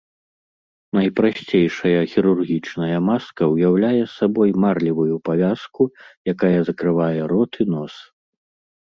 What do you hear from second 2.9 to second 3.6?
маска